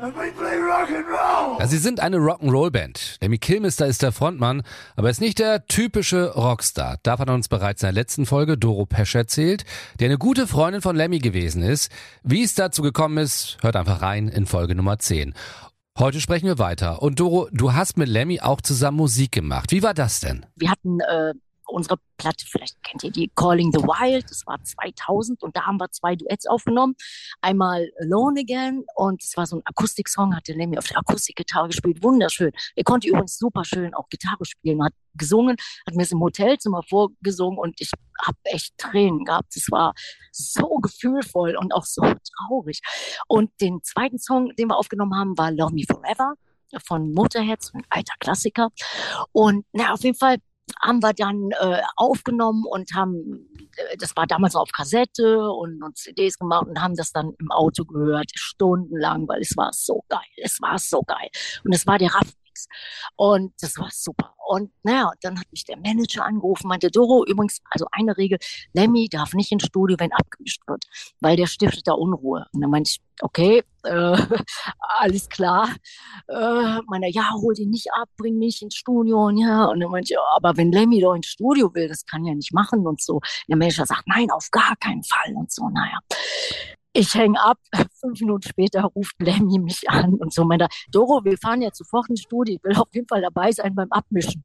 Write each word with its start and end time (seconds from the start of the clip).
Ja, 0.00 1.66
sie 1.66 1.78
sind 1.78 1.98
eine 2.00 2.18
Rock'n'Roll-Band. 2.18 3.18
Lemmy 3.20 3.38
Kilmister 3.38 3.86
ist 3.86 4.02
der 4.02 4.12
Frontmann, 4.12 4.62
aber 4.94 5.10
ist 5.10 5.20
nicht 5.20 5.40
der 5.40 5.66
typische 5.66 6.34
Rockstar. 6.34 6.98
Davon 7.02 7.28
hat 7.28 7.34
uns 7.34 7.48
bereits 7.48 7.82
in 7.82 7.86
der 7.86 7.92
letzten 7.92 8.24
Folge 8.24 8.56
Doro 8.56 8.86
Pesch 8.86 9.14
erzählt, 9.14 9.64
der 9.98 10.06
eine 10.06 10.18
gute 10.18 10.46
Freundin 10.46 10.82
von 10.82 10.94
Lemmy 10.94 11.18
gewesen 11.18 11.62
ist. 11.62 11.90
Wie 12.22 12.42
es 12.42 12.54
dazu 12.54 12.82
gekommen 12.82 13.18
ist, 13.18 13.58
hört 13.60 13.74
einfach 13.74 14.00
rein 14.00 14.28
in 14.28 14.46
Folge 14.46 14.74
Nummer 14.76 14.98
10. 14.98 15.34
Heute 15.98 16.20
sprechen 16.20 16.46
wir 16.46 16.60
weiter. 16.60 17.02
Und 17.02 17.18
Doro, 17.18 17.48
du 17.50 17.72
hast 17.72 17.96
mit 17.96 18.08
Lemmy 18.08 18.40
auch 18.40 18.60
zusammen 18.60 18.98
Musik 18.98 19.32
gemacht. 19.32 19.72
Wie 19.72 19.82
war 19.82 19.94
das 19.94 20.20
denn? 20.20 20.46
Wir 20.54 20.70
hatten 20.70 21.00
äh, 21.00 21.34
unsere 21.68 21.98
Platte, 22.16 22.44
vielleicht 22.48 22.82
kennt 22.82 23.04
ihr 23.04 23.10
die 23.10 23.30
Calling 23.34 23.70
the 23.72 23.78
Wild, 23.78 24.24
das 24.30 24.46
war 24.46 24.62
2000 24.62 25.42
und 25.42 25.56
da 25.56 25.66
haben 25.66 25.78
wir 25.78 25.90
zwei 25.90 26.16
Duets 26.16 26.46
aufgenommen. 26.46 26.94
Einmal 27.40 27.90
Alone 28.00 28.40
Again 28.40 28.84
und 28.96 29.22
es 29.22 29.36
war 29.36 29.46
so 29.46 29.56
ein 29.56 29.62
Akustiksong, 29.64 30.34
hat 30.34 30.48
der 30.48 30.56
Lemmy 30.56 30.78
auf 30.78 30.86
der 30.86 30.98
Akustikgitarre 30.98 31.68
gespielt, 31.68 32.02
wunderschön. 32.02 32.52
Er 32.74 32.84
konnte 32.84 33.08
übrigens 33.08 33.38
super 33.38 33.64
schön 33.64 33.94
auch 33.94 34.08
Gitarre 34.08 34.44
spielen, 34.44 34.82
hat 34.82 34.92
gesungen, 35.14 35.56
hat 35.86 35.94
mir 35.94 36.02
es 36.02 36.12
im 36.12 36.20
Hotelzimmer 36.20 36.82
vorgesungen 36.82 37.58
und 37.58 37.80
ich 37.80 37.90
habe 38.24 38.38
echt 38.44 38.76
Tränen 38.78 39.24
gehabt. 39.24 39.56
Es 39.56 39.70
war 39.70 39.94
so 40.32 40.66
gefühlvoll 40.76 41.56
und 41.56 41.72
auch 41.72 41.84
so 41.84 42.02
traurig. 42.02 42.80
Und 43.26 43.50
den 43.60 43.82
zweiten 43.82 44.18
Song, 44.18 44.54
den 44.56 44.68
wir 44.68 44.76
aufgenommen 44.76 45.14
haben, 45.14 45.36
war 45.38 45.50
Love 45.50 45.74
Me 45.74 45.84
Forever 45.86 46.34
von 46.86 47.12
Motorhead, 47.12 47.58
ein 47.74 47.86
alter 47.88 48.14
Klassiker. 48.20 48.68
Und 49.32 49.64
na, 49.72 49.92
auf 49.92 50.02
jeden 50.02 50.18
Fall 50.18 50.36
haben 50.80 51.02
wir 51.02 51.12
dann 51.12 51.50
äh, 51.60 51.82
aufgenommen 51.96 52.64
und 52.68 52.94
haben, 52.94 53.48
äh, 53.76 53.96
das 53.98 54.16
war 54.16 54.26
damals 54.26 54.54
auf 54.54 54.70
Kassette 54.72 55.50
und, 55.50 55.82
und 55.82 55.96
CDs 55.96 56.38
gemacht 56.38 56.66
und 56.66 56.80
haben 56.80 56.94
das 56.94 57.12
dann 57.12 57.32
im 57.38 57.50
Auto 57.50 57.84
gehört, 57.84 58.30
stundenlang, 58.34 59.28
weil 59.28 59.40
es 59.40 59.56
war 59.56 59.70
so 59.72 60.04
geil, 60.08 60.20
es 60.36 60.60
war 60.60 60.78
so 60.78 61.02
geil. 61.02 61.28
Und 61.64 61.74
es 61.74 61.86
war 61.86 61.98
der 61.98 62.14
Raff 62.14 62.32
und 63.16 63.52
das 63.60 63.78
war 63.78 63.90
super. 63.92 64.34
Und 64.48 64.70
naja, 64.82 65.12
dann 65.20 65.38
hat 65.38 65.46
mich 65.50 65.64
der 65.64 65.76
Manager 65.76 66.24
angerufen, 66.24 66.68
meinte, 66.68 66.90
Doro, 66.90 67.24
übrigens, 67.26 67.60
also 67.70 67.86
eine 67.92 68.16
Regel, 68.16 68.38
Lemmy 68.72 69.08
darf 69.10 69.34
nicht 69.34 69.52
ins 69.52 69.66
Studio, 69.66 69.96
wenn 70.00 70.12
abgemischt 70.12 70.62
wird, 70.66 70.86
weil 71.20 71.36
der 71.36 71.46
stiftet 71.46 71.86
da 71.86 71.92
Unruhe. 71.92 72.46
Und 72.52 72.62
dann 72.62 72.70
meinte 72.70 72.90
ich, 72.90 73.00
okay, 73.20 73.62
äh, 73.84 74.16
alles 74.98 75.28
klar. 75.28 75.68
Äh, 76.28 76.78
meine, 76.86 77.10
ja, 77.10 77.30
hol 77.34 77.54
den 77.54 77.70
nicht 77.70 77.92
ab, 77.92 78.08
bring 78.16 78.38
mich 78.38 78.62
ins 78.62 78.74
Studio. 78.74 79.26
Und 79.26 79.36
ja, 79.36 79.66
und 79.66 79.80
dann 79.80 79.90
meinte 79.90 80.14
ich, 80.14 80.18
aber 80.34 80.56
wenn 80.56 80.72
Lemmy 80.72 81.00
doch 81.00 81.14
ins 81.14 81.26
Studio 81.26 81.74
will, 81.74 81.88
das 81.88 82.06
kann 82.06 82.24
ja 82.24 82.34
nicht 82.34 82.52
machen 82.54 82.86
und 82.86 83.02
so. 83.02 83.20
Der 83.48 83.56
Manager 83.56 83.84
sagt, 83.84 84.06
nein, 84.06 84.30
auf 84.30 84.50
gar 84.50 84.76
keinen 84.76 85.02
Fall 85.02 85.34
und 85.34 85.52
so, 85.52 85.68
naja. 85.68 85.98
Ich 86.98 87.14
hänge 87.14 87.40
ab. 87.40 87.58
Fünf 88.00 88.20
Minuten 88.20 88.48
später 88.48 88.82
ruft 88.82 89.14
Lemmy 89.20 89.60
mich 89.60 89.88
an 89.88 90.14
und 90.14 90.34
so 90.34 90.44
meinte, 90.44 90.66
Doro, 90.90 91.24
wir 91.24 91.38
fahren 91.38 91.62
jetzt 91.62 91.78
sofort 91.78 92.08
ins 92.10 92.22
Studio. 92.22 92.56
Ich 92.56 92.64
will 92.64 92.76
auf 92.76 92.88
jeden 92.92 93.06
Fall 93.06 93.22
dabei 93.22 93.52
sein 93.52 93.72
beim 93.72 93.86
Abmischen. 93.92 94.44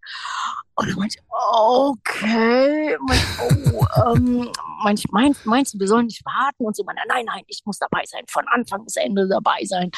Und 0.75 0.87
dann 0.87 0.95
meinte 0.99 1.17
ich, 1.17 1.23
okay. 1.31 2.95
Meinte, 3.07 3.73
oh, 3.73 3.85
ähm, 4.05 4.51
mein, 5.11 5.35
meinst 5.45 5.73
du, 5.73 5.79
wir 5.79 5.87
sollen 5.87 6.05
nicht 6.05 6.23
warten? 6.25 6.63
Und 6.63 6.75
so 6.75 6.83
meinte, 6.83 7.01
nein, 7.07 7.25
nein, 7.25 7.41
ich 7.47 7.63
muss 7.65 7.79
dabei 7.79 8.03
sein, 8.05 8.21
von 8.29 8.45
Anfang 8.49 8.83
bis 8.83 8.97
Ende 8.97 9.27
dabei 9.27 9.63
sein. 9.65 9.89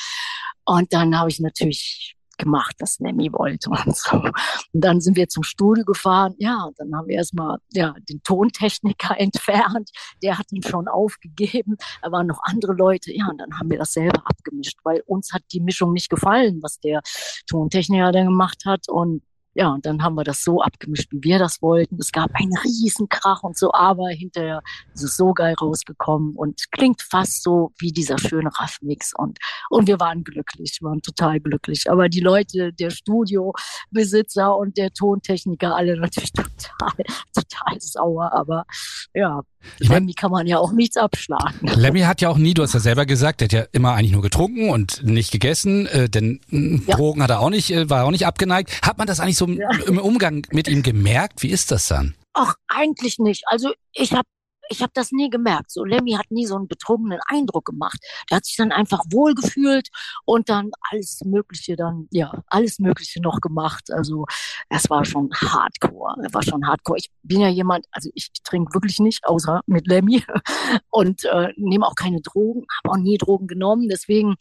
Und 0.63 0.93
dann 0.93 1.19
habe 1.19 1.29
ich 1.29 1.41
natürlich 1.41 2.14
gemacht, 2.37 2.75
was 2.79 2.99
Lemmy 2.99 3.31
wollte 3.31 3.69
und 3.69 3.95
so. 3.95 4.17
Und 4.17 4.33
dann 4.73 5.01
sind 5.01 5.17
wir 5.17 5.27
zum 5.27 5.43
Studio 5.43 5.83
gefahren, 5.85 6.35
ja, 6.37 6.69
dann 6.77 6.95
haben 6.95 7.07
wir 7.07 7.15
erstmal 7.15 7.57
ja, 7.71 7.93
den 8.09 8.21
Tontechniker 8.23 9.15
entfernt, 9.19 9.91
der 10.23 10.37
hat 10.37 10.51
ihn 10.51 10.63
schon 10.63 10.87
aufgegeben, 10.87 11.77
da 12.01 12.11
waren 12.11 12.27
noch 12.27 12.39
andere 12.43 12.73
Leute, 12.73 13.13
ja, 13.13 13.27
und 13.29 13.37
dann 13.39 13.57
haben 13.59 13.69
wir 13.69 13.77
das 13.77 13.93
selber 13.93 14.21
abgemischt, 14.25 14.79
weil 14.83 15.01
uns 15.05 15.33
hat 15.33 15.43
die 15.51 15.59
Mischung 15.59 15.93
nicht 15.93 16.09
gefallen, 16.09 16.59
was 16.61 16.79
der 16.79 17.01
Tontechniker 17.47 18.11
dann 18.11 18.25
gemacht 18.25 18.63
hat. 18.65 18.89
Und 18.89 19.21
ja, 19.55 19.69
und 19.69 19.85
dann 19.85 20.03
haben 20.03 20.15
wir 20.15 20.25
das 20.25 20.43
so 20.43 20.61
abgemischt, 20.61 21.11
wie 21.13 21.23
wir 21.23 21.39
das 21.39 21.61
wollten. 21.61 21.95
Es 21.97 22.11
gab 22.11 22.29
einen 22.33 22.55
Riesenkrach 22.57 23.41
und 23.41 23.57
so, 23.57 23.71
aber 23.71 24.09
hinterher 24.09 24.61
ist 24.93 25.03
es 25.03 25.15
so 25.15 25.33
geil 25.33 25.55
rausgekommen 25.59 26.35
und 26.35 26.69
klingt 26.71 27.01
fast 27.01 27.41
so 27.41 27.71
wie 27.79 27.93
dieser 27.93 28.17
schöne 28.17 28.49
Raff-Mix. 28.53 29.13
Und, 29.17 29.39
und 29.69 29.87
wir 29.87 29.97
waren 30.01 30.25
glücklich, 30.25 30.79
waren 30.81 31.01
total 31.01 31.39
glücklich. 31.39 31.89
Aber 31.89 32.09
die 32.09 32.19
Leute, 32.19 32.73
der 32.73 32.89
Studiobesitzer 32.89 34.57
und 34.57 34.77
der 34.77 34.91
Tontechniker, 34.91 35.73
alle 35.73 35.97
natürlich 35.97 36.33
total, 36.33 37.05
total 37.33 37.79
sauer. 37.79 38.33
Aber 38.33 38.65
ja, 39.13 39.41
Ich 39.79 39.89
mein- 39.89 40.03
Lemmy 40.03 40.13
kann 40.13 40.31
man 40.31 40.47
ja 40.47 40.57
auch 40.59 40.71
nichts 40.71 40.97
abschlagen. 40.97 41.67
Lemmy 41.75 42.01
hat 42.01 42.21
ja 42.21 42.29
auch 42.29 42.37
nie, 42.37 42.53
du 42.53 42.63
hast 42.63 42.73
ja 42.73 42.79
selber 42.79 43.05
gesagt, 43.05 43.41
der 43.41 43.45
hat 43.47 43.53
ja 43.53 43.65
immer 43.71 43.93
eigentlich 43.93 44.11
nur 44.11 44.21
getrunken 44.21 44.69
und 44.69 45.03
nicht 45.03 45.31
gegessen, 45.31 45.85
äh, 45.87 46.09
denn 46.09 46.39
äh, 46.51 46.79
Ja. 46.87 46.95
Drogen 46.97 47.21
hat 47.23 47.29
er 47.29 47.39
auch 47.39 47.49
nicht, 47.49 47.71
äh, 47.71 47.89
war 47.89 48.05
auch 48.05 48.11
nicht 48.11 48.25
abgeneigt. 48.25 48.81
Hat 48.81 48.97
man 48.97 49.07
das 49.07 49.19
eigentlich 49.19 49.37
so 49.37 49.45
im- 49.45 49.61
im 49.87 49.97
Umgang 49.97 50.45
mit 50.51 50.67
ihm 50.67 50.83
gemerkt? 50.83 51.43
Wie 51.43 51.49
ist 51.49 51.71
das 51.71 51.87
dann? 51.87 52.15
Ach, 52.33 52.55
eigentlich 52.67 53.17
nicht. 53.19 53.43
Also 53.47 53.71
ich 53.93 54.11
habe 54.11 54.27
ich 54.69 54.81
hab 54.81 54.93
das 54.93 55.11
nie 55.11 55.29
gemerkt. 55.29 55.71
So 55.71 55.83
Lemmy 55.85 56.11
hat 56.13 56.29
nie 56.31 56.45
so 56.45 56.55
einen 56.55 56.67
betrunkenen 56.67 57.19
Eindruck 57.27 57.65
gemacht. 57.65 57.99
Der 58.29 58.37
hat 58.37 58.45
sich 58.45 58.55
dann 58.55 58.71
einfach 58.71 59.01
wohlgefühlt 59.11 59.89
und 60.25 60.49
dann 60.49 60.71
alles 60.91 61.21
Mögliche 61.25 61.75
dann, 61.75 62.07
ja, 62.11 62.43
alles 62.47 62.79
Mögliche 62.79 63.21
noch 63.21 63.41
gemacht. 63.41 63.91
Also 63.91 64.25
es 64.69 64.89
war 64.89 65.05
schon 65.05 65.29
Hardcore. 65.33 66.15
Er 66.23 66.33
war 66.33 66.43
schon 66.43 66.67
Hardcore. 66.67 66.97
Ich 66.99 67.11
bin 67.23 67.41
ja 67.41 67.49
jemand, 67.49 67.85
also 67.91 68.09
ich 68.13 68.31
trinke 68.43 68.73
wirklich 68.73 68.99
nicht, 68.99 69.25
außer 69.25 69.61
mit 69.65 69.87
Lemmy 69.87 70.23
und 70.89 71.23
äh, 71.25 71.49
nehme 71.57 71.85
auch 71.87 71.95
keine 71.95 72.21
Drogen, 72.21 72.65
habe 72.83 72.93
auch 72.95 73.01
nie 73.01 73.17
Drogen 73.17 73.47
genommen. 73.47 73.87
Deswegen, 73.89 74.35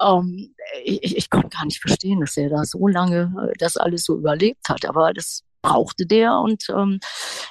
ähm, 0.00 0.54
ich, 0.84 1.02
ich- 1.02 1.16
ich 1.16 1.30
konnte 1.30 1.48
gar 1.48 1.64
nicht 1.64 1.80
verstehen, 1.80 2.20
dass 2.20 2.36
er 2.36 2.50
da 2.50 2.64
so 2.64 2.86
lange 2.88 3.32
äh, 3.50 3.52
das 3.58 3.76
alles 3.76 4.04
so 4.04 4.16
überlebt 4.18 4.68
hat. 4.68 4.84
Aber 4.86 5.12
das 5.12 5.42
brauchte 5.66 6.06
der 6.06 6.38
und 6.38 6.64
ähm, 6.70 7.00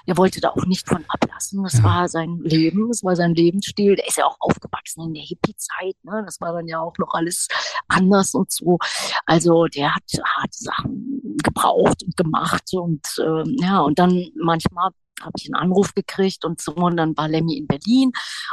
er 0.06 0.18
wollte 0.18 0.40
da 0.40 0.50
auch 0.50 0.66
nicht 0.66 0.88
von 0.88 1.04
ablassen. 1.08 1.64
Das 1.64 1.78
Ja. 1.78 1.84
war 1.84 2.08
sein 2.08 2.40
Leben, 2.44 2.88
das 2.88 3.04
war 3.04 3.16
sein 3.16 3.36
Lebensstil. 3.36 3.96
Der 3.96 4.08
ist 4.08 4.18
ja 4.18 4.26
auch 4.26 4.38
aufgewachsen 4.40 5.04
in 5.08 5.14
der 5.14 5.24
Hippie-Zeit. 5.24 5.96
Ne? 6.04 6.24
Das 6.26 6.40
war 6.40 6.54
dann 6.54 6.68
ja 6.68 6.80
auch 6.80 6.98
noch 6.98 7.14
alles 7.14 7.48
anders 7.88 8.34
und 8.34 8.52
so. 8.52 8.78
Also 9.26 9.66
der 9.66 9.94
hat 9.96 10.04
harte 10.38 10.58
Sachen 10.58 11.38
gebraucht 11.44 12.04
und 12.04 12.16
gemacht 12.16 12.64
und 12.74 13.06
ähm, 13.20 13.56
ja 13.60 13.80
und 13.82 14.00
dann 14.00 14.28
manchmal 14.42 14.92
habe 15.22 15.34
ich 15.38 15.46
einen 15.48 15.56
Anruf 15.56 15.94
gekriegt 15.94 16.44
und 16.46 16.62
so 16.62 16.74
und 16.74 16.98
dann 16.98 17.16
war 17.18 17.28
Lemmy 17.28 17.58
in 17.58 17.68
Berlin 17.68 18.12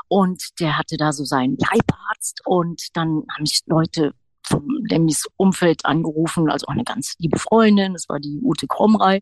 und 0.09 0.43
der 0.61 0.79
hatte 0.79 0.97
da 0.97 1.13
so 1.13 1.25
seinen 1.25 1.57
Leibarzt 1.57 2.41
und 2.45 2.89
dann 2.95 3.25
haben 3.37 3.47
sich 3.47 3.63
Leute 3.67 4.13
vom 4.47 4.67
Lemmys 4.89 5.25
Umfeld 5.37 5.85
angerufen, 5.85 6.51
also 6.51 6.67
auch 6.67 6.73
eine 6.73 6.85
ganz 6.85 7.15
liebe 7.19 7.39
Freundin, 7.39 7.93
das 7.93 8.09
war 8.09 8.19
die 8.19 8.41
Ute 8.43 8.67
Kromrei. 8.67 9.21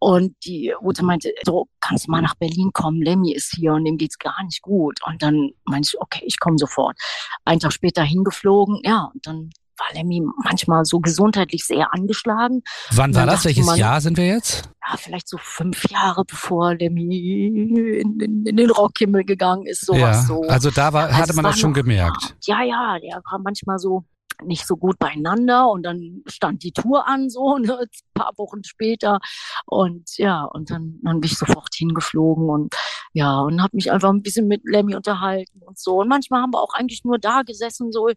Und 0.00 0.34
die 0.44 0.74
Ute 0.80 1.04
meinte, 1.04 1.32
so, 1.44 1.68
kannst 1.80 2.06
du 2.06 2.10
mal 2.10 2.22
nach 2.22 2.34
Berlin 2.34 2.70
kommen, 2.72 3.00
Lemmy 3.02 3.32
ist 3.32 3.54
hier 3.56 3.72
und 3.74 3.84
dem 3.84 3.96
geht's 3.96 4.18
gar 4.18 4.42
nicht 4.44 4.62
gut. 4.62 4.98
Und 5.06 5.22
dann 5.22 5.50
meinte 5.64 5.88
ich, 5.92 6.00
okay, 6.00 6.22
ich 6.26 6.38
komme 6.38 6.58
sofort. 6.58 6.96
Einen 7.44 7.60
Tag 7.60 7.72
später 7.72 8.02
hingeflogen, 8.02 8.80
ja, 8.84 9.10
und 9.12 9.26
dann 9.26 9.50
war 9.78 9.86
Lemmy 9.94 10.22
manchmal 10.44 10.84
so 10.84 11.00
gesundheitlich 11.00 11.64
sehr 11.64 11.92
angeschlagen. 11.94 12.62
Wann 12.92 13.14
war 13.14 13.24
das? 13.26 13.44
Welches 13.46 13.64
man- 13.66 13.78
Jahr 13.78 14.00
sind 14.00 14.16
wir 14.18 14.26
jetzt? 14.26 14.68
Ja, 14.86 14.96
vielleicht 14.98 15.28
so 15.28 15.38
fünf 15.40 15.88
Jahre 15.90 16.24
bevor 16.26 16.74
Lemmy 16.74 18.00
in, 18.00 18.20
in, 18.20 18.46
in 18.46 18.56
den 18.56 18.70
Rockhimmel 18.70 19.24
geganng 19.24 19.64
ist, 19.64 19.86
sowas 19.86 20.00
ja, 20.00 20.22
so. 20.22 20.42
also 20.42 20.70
da 20.70 20.92
war, 20.92 21.04
Also 21.06 21.16
hatte 21.16 21.30
es 21.30 21.36
man 21.36 21.44
das 21.46 21.58
schon 21.58 21.72
gemerkt. 21.72 22.36
Ja, 22.44 22.62
ja, 22.62 22.98
der 23.00 23.22
war 23.30 23.38
manchmal 23.42 23.78
so 23.78 24.04
nicht 24.46 24.66
so 24.66 24.76
gut 24.76 24.98
beieinander 24.98 25.70
und 25.70 25.82
dann 25.84 26.22
stand 26.26 26.62
die 26.62 26.72
Tour 26.72 27.06
an, 27.06 27.30
so 27.30 27.58
ne, 27.58 27.78
ein 27.80 27.88
paar 28.14 28.32
Wochen 28.36 28.64
später. 28.64 29.20
Und 29.66 30.16
ja, 30.18 30.44
und 30.44 30.70
dann, 30.70 30.98
dann 31.02 31.20
bin 31.20 31.30
ich 31.30 31.38
sofort 31.38 31.74
hingeflogen 31.74 32.48
und 32.48 32.74
ja, 33.12 33.40
und 33.40 33.62
habe 33.62 33.76
mich 33.76 33.92
einfach 33.92 34.10
ein 34.10 34.22
bisschen 34.22 34.48
mit 34.48 34.62
Lemmy 34.64 34.94
unterhalten 34.94 35.60
und 35.62 35.78
so. 35.78 36.00
Und 36.00 36.08
manchmal 36.08 36.42
haben 36.42 36.52
wir 36.52 36.62
auch 36.62 36.74
eigentlich 36.74 37.04
nur 37.04 37.18
da 37.18 37.42
gesessen, 37.42 37.92
so 37.92 38.08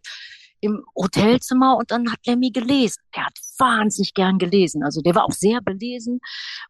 im 0.60 0.82
Hotelzimmer 0.96 1.76
und 1.76 1.90
dann 1.90 2.10
hat 2.10 2.18
Lemmy 2.26 2.50
gelesen. 2.50 3.02
Der 3.14 3.26
hat 3.26 3.38
wahnsinnig 3.58 4.14
gern 4.14 4.38
gelesen. 4.38 4.82
Also 4.82 5.00
der 5.00 5.14
war 5.14 5.24
auch 5.24 5.32
sehr 5.32 5.60
belesen 5.60 6.20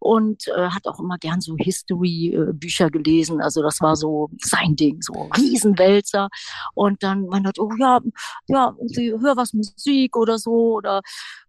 und 0.01 0.49
äh, 0.49 0.69
hat 0.69 0.87
auch 0.87 1.01
immer 1.01 1.19
gern 1.19 1.41
so 1.41 1.57
History-Bücher 1.57 2.91
gelesen. 2.91 3.41
Also 3.41 3.63
das 3.63 3.81
war 3.81 3.97
so 3.97 4.31
sein 4.41 4.77
Ding, 4.77 5.03
so 5.03 5.29
Riesenwälzer. 5.37 6.29
Und 6.75 7.03
dann 7.03 7.27
man 7.27 7.47
hat, 7.47 7.59
oh 7.59 7.71
ja, 7.79 8.01
ja, 8.49 8.75
hör 9.21 9.37
was 9.37 9.53
Musik 9.53 10.17
oder 10.17 10.39
so 10.39 10.77
oder 10.77 11.03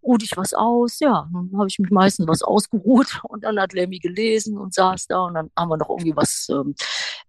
ruh 0.04 0.18
dich 0.18 0.36
was 0.36 0.54
aus. 0.54 1.00
Ja, 1.00 1.30
dann 1.32 1.52
habe 1.58 1.68
ich 1.68 1.80
mich 1.80 1.92
meistens 1.92 2.28
was 2.28 2.42
ausgeruht 2.42 3.20
und 3.24 3.44
dann 3.44 3.60
hat 3.60 3.74
Lemmy 3.74 4.00
gelesen 4.00 4.58
und 4.58 4.74
saß 4.74 5.08
da 5.08 5.26
und 5.26 5.34
dann 5.36 5.50
haben 5.58 5.70
wir 5.70 5.78
noch 5.78 5.90
irgendwie 5.90 6.16
was, 6.16 6.48
ähm, 6.50 6.76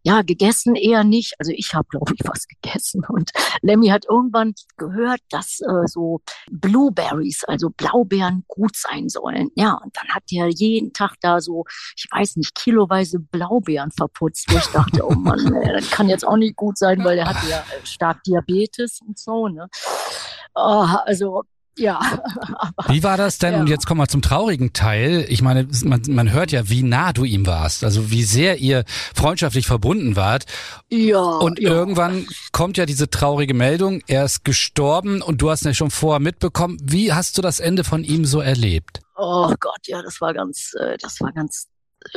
ja, 0.08 0.22
gegessen 0.22 0.74
eher 0.74 1.04
nicht. 1.04 1.34
Also 1.38 1.52
ich 1.54 1.74
habe, 1.74 1.86
glaube 1.90 2.14
ich, 2.14 2.20
was 2.26 2.48
gegessen 2.48 3.04
und 3.06 3.30
Lemmy 3.60 3.88
hat 3.88 4.06
irgendwann 4.08 4.54
gehört, 4.78 5.20
dass 5.30 5.60
äh, 5.60 5.86
so 5.86 6.22
Blueberries, 6.50 7.44
also 7.44 7.68
Blaubeeren 7.68 8.44
gut 8.48 8.74
sein 8.74 9.10
sollen. 9.10 9.50
Ja, 9.54 9.74
und 9.74 9.94
dann 9.96 10.08
hat 10.08 10.22
der 10.32 10.48
jeden 10.48 10.94
Tag 10.94 11.16
da 11.20 11.42
so, 11.42 11.64
ich 11.94 12.06
weiß 12.10 12.36
nicht, 12.36 12.54
kiloweise 12.54 13.18
Blaubeeren 13.18 13.90
verputzt. 13.90 14.46
Wo 14.48 14.56
ich 14.56 14.66
dachte, 14.68 15.06
oh 15.06 15.14
Mann, 15.14 15.54
ey, 15.54 15.74
das 15.74 15.90
kann 15.90 16.08
jetzt 16.08 16.26
auch 16.26 16.38
nicht 16.38 16.56
gut 16.56 16.78
sein, 16.78 17.04
weil 17.04 17.18
er 17.18 17.28
hat 17.28 17.46
ja 17.48 17.58
äh, 17.58 17.84
stark 17.84 18.22
Diabetes 18.22 19.00
und 19.06 19.18
so. 19.18 19.48
Ne? 19.48 19.68
Oh, 20.54 20.86
also 21.04 21.42
ja. 21.78 22.00
wie 22.88 23.02
war 23.02 23.16
das 23.16 23.38
denn? 23.38 23.54
Ja. 23.54 23.60
Und 23.60 23.68
jetzt 23.68 23.86
kommen 23.86 24.00
wir 24.00 24.08
zum 24.08 24.22
traurigen 24.22 24.72
Teil. 24.72 25.24
Ich 25.28 25.42
meine, 25.42 25.66
man, 25.84 26.02
man 26.08 26.32
hört 26.32 26.52
ja, 26.52 26.68
wie 26.68 26.82
nah 26.82 27.12
du 27.12 27.24
ihm 27.24 27.46
warst, 27.46 27.84
also 27.84 28.10
wie 28.10 28.22
sehr 28.22 28.58
ihr 28.58 28.84
freundschaftlich 29.14 29.66
verbunden 29.66 30.16
wart. 30.16 30.44
Ja. 30.90 31.20
Und 31.20 31.58
ja. 31.58 31.70
irgendwann 31.70 32.26
kommt 32.52 32.76
ja 32.76 32.86
diese 32.86 33.10
traurige 33.10 33.54
Meldung, 33.54 34.02
er 34.06 34.24
ist 34.24 34.44
gestorben 34.44 35.22
und 35.22 35.40
du 35.40 35.50
hast 35.50 35.64
ihn 35.64 35.68
ja 35.68 35.74
schon 35.74 35.90
vorher 35.90 36.20
mitbekommen. 36.20 36.78
Wie 36.82 37.12
hast 37.12 37.38
du 37.38 37.42
das 37.42 37.60
Ende 37.60 37.84
von 37.84 38.04
ihm 38.04 38.24
so 38.24 38.40
erlebt? 38.40 39.00
Oh 39.16 39.52
Gott, 39.58 39.86
ja, 39.86 40.02
das 40.02 40.20
war 40.20 40.32
ganz, 40.32 40.74
äh, 40.80 40.96
das 40.98 41.20
war 41.20 41.32
ganz 41.32 41.66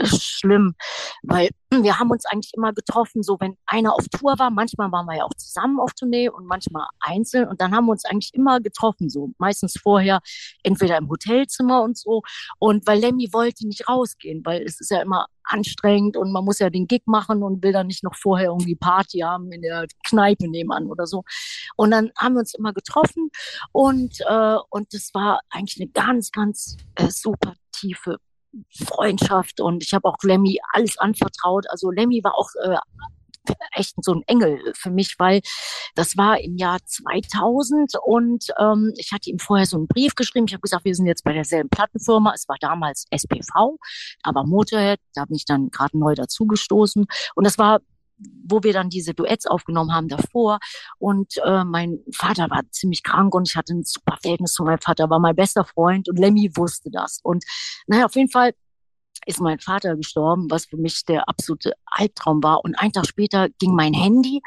schlimm, 0.04 0.76
weil 1.24 1.50
wir 1.72 2.00
haben 2.00 2.12
uns 2.12 2.26
eigentlich 2.26 2.54
immer 2.56 2.74
getroffen, 2.74 3.24
so 3.24 3.38
wenn 3.40 3.58
einer 3.66 3.94
auf 3.94 4.08
Tour 4.10 4.38
war, 4.38 4.52
manchmal 4.52 4.92
waren 4.92 5.06
wir 5.06 5.18
ja 5.18 5.24
auch 5.24 5.34
zusammen 5.38 5.80
auf 5.80 5.94
Tournee 5.94 6.30
und 6.30 6.46
manchmal 6.46 6.88
einzeln 7.00 7.48
und 7.48 7.62
dann 7.62 7.74
haben 7.74 7.86
wir 7.86 7.92
uns 7.92 8.06
eigentlich 8.06 8.34
immer 8.34 8.60
getroffen, 8.60 9.10
so 9.10 9.32
meistens 9.38 9.76
vorher 9.82 10.20
entweder 10.64 10.98
im 10.98 11.10
Hotelzimmer 11.10 11.82
und 11.82 11.98
so 11.98 12.22
und 12.60 12.86
weil 12.88 13.00
Lemmy 13.00 13.30
wollte 13.32 13.68
nicht 13.68 13.88
rausgehen, 13.88 14.42
weil 14.44 14.64
es 14.64 14.80
ist 14.80 14.92
ja 14.92 15.02
immer 15.02 15.28
anstrengend 15.44 16.18
und 16.18 16.32
man 16.32 16.46
muss 16.46 16.60
ja 16.60 16.70
den 16.70 16.88
Gig 16.88 17.04
machen 17.06 17.44
und 17.44 17.64
will 17.64 17.72
dann 17.72 17.88
nicht 17.88 18.04
noch 18.04 18.16
vorher 18.16 18.50
irgendwie 18.50 18.76
Party 18.76 19.20
haben 19.20 19.52
in 19.52 19.62
der 19.62 19.86
Kneipe 20.06 20.50
nebenan 20.50 20.88
oder 20.88 21.08
so. 21.08 21.24
Und 21.76 21.92
dann 21.92 22.12
haben 22.18 22.36
wir 22.36 22.40
uns 22.40 22.54
immer 22.54 22.74
getroffen 22.74 23.32
und, 23.72 24.20
äh, 24.22 24.58
und 24.70 24.94
das 24.94 25.10
war 25.14 25.42
eigentlich 25.50 25.82
eine 25.82 25.90
ganz, 25.90 26.32
ganz 26.32 26.78
äh, 26.96 27.10
super 27.10 27.54
tiefe 27.72 28.18
Freundschaft 28.86 29.62
und 29.62 29.84
ich 29.84 29.94
habe 29.94 30.08
auch 30.08 30.18
Lemmy 30.24 30.60
alles 30.74 30.98
anvertraut. 30.98 31.66
Also 31.70 31.92
Lemmy 31.92 32.22
war 32.24 32.36
auch 32.38 32.50
äh, 32.64 32.78
echt 33.76 33.96
so 34.04 34.14
ein 34.14 34.24
Engel 34.28 34.60
für 34.76 34.92
mich, 34.92 35.16
weil 35.18 35.42
das 35.96 36.18
war 36.18 36.40
im 36.40 36.58
Jahr 36.58 36.80
2000 36.86 37.94
und 38.04 38.46
ähm, 38.60 38.94
ich 38.98 39.12
hatte 39.12 39.30
ihm 39.30 39.40
vorher 39.40 39.66
so 39.66 39.78
einen 39.78 39.88
Brief 39.88 40.16
geschrieben. 40.16 40.46
Ich 40.48 40.54
habe 40.54 40.62
gesagt, 40.62 40.86
wir 40.86 40.96
sind 40.96 41.08
jetzt 41.08 41.24
bei 41.24 41.34
derselben 41.34 41.70
Plattenfirma. 41.70 42.34
Es 42.34 42.48
war 42.48 42.58
damals 42.60 43.06
SPV, 43.10 43.78
aber 44.24 44.46
Motorhead. 44.46 45.00
Da 45.14 45.26
bin 45.26 45.36
ich 45.36 45.46
dann 45.46 45.70
gerade 45.70 45.98
neu 45.98 46.16
dazugestoßen 46.16 47.06
und 47.36 47.44
das 47.44 47.58
war 47.58 47.80
wo 48.44 48.64
wir 48.64 48.74
dann 48.74 48.90
diese 48.90 49.14
Duets 49.14 49.46
aufgenommen 49.46 49.94
haben 49.94 50.08
davor. 50.08 50.60
Und 50.98 51.38
äh, 51.46 51.64
mein 51.64 52.00
Vater 52.14 52.50
war 52.50 52.62
ziemlich 52.72 53.04
krank 53.04 53.34
und 53.34 53.48
ich 53.50 53.56
hatte 53.56 53.74
ein 53.74 53.84
super 53.84 54.18
Verhältnis 54.22 54.54
zu 54.54 54.64
meinem 54.64 54.80
Vater, 54.80 55.10
war 55.10 55.20
mein 55.20 55.36
bester 55.36 55.66
Freund 55.66 56.10
und 56.10 56.20
Lemmy 56.20 56.52
wusste 56.56 56.90
das. 56.92 57.20
Und 57.24 57.44
naja, 57.88 58.06
auf 58.06 58.16
jeden 58.16 58.30
Fall 58.30 58.54
ist 59.26 59.40
mein 59.40 59.60
Vater 59.60 59.96
gestorben, 59.96 60.50
was 60.50 60.66
für 60.66 60.78
mich 60.78 61.06
der 61.06 61.30
absolute 61.30 61.74
Albtraum 61.86 62.42
war. 62.42 62.64
Und 62.64 62.76
einen 62.76 62.92
Tag 62.92 63.08
später 63.08 63.50
ging 63.60 63.76
mein 63.76 63.94
Handy 63.94 64.42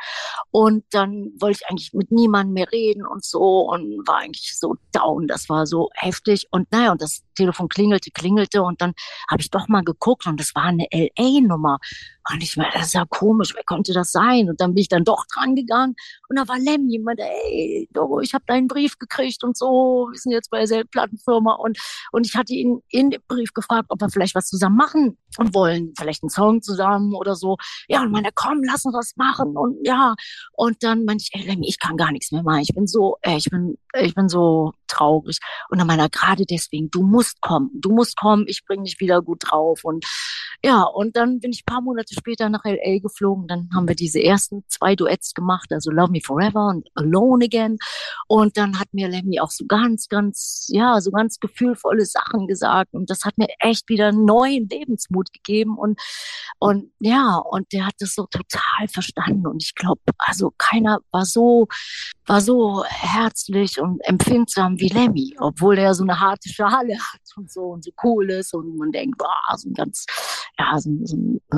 und 0.51 0.85
dann 0.91 1.31
wollte 1.39 1.61
ich 1.61 1.71
eigentlich 1.71 1.93
mit 1.93 2.11
niemandem 2.11 2.55
mehr 2.55 2.73
reden 2.73 3.07
und 3.07 3.25
so 3.25 3.71
und 3.71 4.07
war 4.07 4.19
eigentlich 4.19 4.59
so 4.59 4.77
down. 4.93 5.27
Das 5.27 5.49
war 5.49 5.67
so 5.67 5.91
heftig. 5.95 6.49
Und 6.51 6.71
naja, 6.73 6.93
und 6.93 7.03
das 7.03 7.23
Telefon 7.37 7.69
klingelte, 7.69 8.11
klingelte 8.11 8.63
und 8.63 8.81
dann 8.81 8.95
habe 9.31 9.43
ich 9.43 9.51
doch 9.51 9.69
mal 9.69 9.85
geguckt 9.85 10.27
und 10.27 10.41
das 10.41 10.55
war 10.55 10.65
eine 10.65 10.87
LA-Nummer. 10.93 11.79
Und 12.33 12.43
ich 12.43 12.57
meine, 12.57 12.71
das 12.73 12.87
ist 12.87 12.95
ja 12.95 13.05
komisch, 13.09 13.55
wer 13.55 13.65
könnte 13.65 13.93
das 13.93 14.11
sein? 14.13 14.49
Und 14.49 14.61
dann 14.61 14.75
bin 14.75 14.83
ich 14.83 14.89
dann 14.89 15.05
doch 15.05 15.25
dran 15.27 15.55
gegangen 15.55 15.95
und 16.29 16.39
da 16.39 16.49
war 16.49 16.59
Lemmy 16.59 16.99
und 16.99 17.05
meinte, 17.05 17.23
ey, 17.23 17.89
do, 17.93 18.21
ich 18.21 18.33
habe 18.33 18.45
deinen 18.47 18.67
Brief 18.67 18.99
gekriegt 18.99 19.45
und 19.45 19.57
so, 19.57 20.09
wir 20.11 20.19
sind 20.19 20.33
jetzt 20.33 20.51
bei 20.51 20.59
derselben 20.59 20.89
Plattenfirma 20.89 21.55
und, 21.55 21.79
und 22.13 22.27
ich 22.27 22.35
hatte 22.35 22.55
ihn 22.55 22.81
in 22.89 23.11
dem 23.11 23.21
Brief 23.29 23.53
gefragt, 23.53 23.87
ob 23.91 24.01
wir 24.01 24.09
vielleicht 24.09 24.35
was 24.35 24.47
zusammen 24.47 24.77
machen 24.77 25.19
und 25.39 25.55
wollen, 25.55 25.93
vielleicht 25.99 26.23
einen 26.23 26.31
Song 26.31 26.63
zusammen 26.63 27.15
oder 27.15 27.35
so. 27.35 27.57
Ja, 27.89 28.03
und 28.03 28.11
meine, 28.11 28.31
komm, 28.35 28.63
lass 28.65 28.85
uns 28.85 28.95
was 28.95 29.13
machen 29.17 29.57
und 29.57 29.87
ja. 29.87 30.15
Und 30.53 30.83
dann 30.83 31.05
meinte 31.05 31.25
ich, 31.25 31.31
ey, 31.35 31.47
Lemmy, 31.47 31.69
ich 31.69 31.79
kann 31.79 31.97
gar 31.97 32.11
nichts 32.11 32.33
mehr 32.33 32.43
machen. 32.43 32.61
Ich 32.61 32.75
bin 32.75 32.87
so, 32.87 33.17
ey, 33.23 33.37
ich 33.37 33.51
bin, 33.51 33.77
ich 34.01 34.15
bin 34.15 34.29
so 34.29 34.73
traurig. 34.89 35.41
Und 35.69 35.79
dann 35.79 35.87
meinte 35.87 36.05
er, 36.05 36.09
gerade 36.09 36.45
deswegen, 36.47 36.91
du 36.91 37.03
musst 37.03 37.41
kommen, 37.41 37.71
du 37.75 37.91
musst 37.91 38.17
kommen, 38.17 38.45
ich 38.47 38.65
bring 38.65 38.85
dich 38.85 39.01
wieder 39.01 39.21
gut 39.21 39.43
drauf 39.47 39.81
und 39.85 40.07
ja, 40.65 40.83
und 40.83 41.17
dann 41.17 41.41
bin 41.41 41.53
ich 41.53 41.67
paar 41.67 41.83
Monate 41.83 42.14
später 42.15 42.49
nach 42.49 42.65
LA 42.65 42.99
geflogen. 43.01 43.47
Dann 43.47 43.69
haben 43.75 43.89
wir 43.89 43.95
diese 43.95 44.23
ersten 44.23 44.65
zwei 44.69 44.97
Duets 44.97 45.35
gemacht, 45.35 45.73
also 45.73 45.91
Love 45.91 46.13
Me 46.13 46.21
Forever 46.25 46.69
und 46.69 46.89
Alone 46.95 47.45
Again. 47.45 47.79
Und 48.29 48.57
dann 48.57 48.79
hat 48.79 48.89
mir 48.93 49.09
Lemmy 49.09 49.41
auch 49.41 49.51
so 49.51 49.67
ganz, 49.67 50.09
ganz, 50.09 50.67
ja, 50.69 51.01
so 51.01 51.11
ganz 51.11 51.39
gefühlvolle 51.39 52.07
Sachen 52.07 52.47
gesagt. 52.47 52.95
Und 52.95 53.11
das 53.11 53.25
hat 53.25 53.37
mir 53.39 53.49
echt 53.59 53.89
wieder 53.89 54.13
neuen 54.13 54.69
Lebensmut 54.69 55.33
gegeben. 55.33 55.77
Und, 55.77 56.01
und 56.59 56.93
ja, 57.01 57.37
und 57.37 57.73
der 57.73 57.87
hat 57.87 57.95
das 57.99 58.15
so 58.15 58.27
total 58.27 58.89
verstanden. 58.89 59.47
Und 59.47 59.63
ich 59.63 59.75
glaube, 59.75 60.01
also 60.19 60.53
keiner 60.57 61.01
war 61.11 61.27
so, 61.27 61.69
war 62.27 62.41
so 62.41 62.85
herzlich 62.87 63.81
und 63.81 64.01
empfindsam 64.05 64.79
wie 64.81 64.89
Lemmy, 64.89 65.35
obwohl 65.39 65.79
er 65.79 65.95
so 65.95 66.05
eine 66.05 66.21
harte 66.21 66.49
Schale 66.49 66.95
hat 66.95 67.21
und 67.37 67.51
so 67.51 67.63
und 67.67 67.85
so 67.85 67.91
cool 68.03 68.31
ist. 68.31 68.55
Und 68.55 68.77
man 68.77 68.93
denkt, 68.93 69.19
boah, 69.19 69.57
so 69.57 69.69
ein 69.69 69.75
ganz 69.75 70.07
ja, 70.59 70.79
so, 70.79 70.91
so, 71.03 71.17